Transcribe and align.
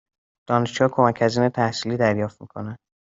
دانشجوها 0.49 0.89
کمک 0.95 1.21
هزینه 1.21 1.49
تحصیلی 1.49 1.97
دریافت 1.97 2.41
می 2.41 2.47
کنند؟ 2.47 2.77